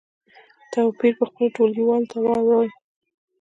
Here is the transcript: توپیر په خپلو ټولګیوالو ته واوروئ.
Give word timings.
توپیر 0.73 1.13
په 1.19 1.23
خپلو 1.29 1.47
ټولګیوالو 1.55 2.09
ته 2.11 2.17
واوروئ. 2.25 2.69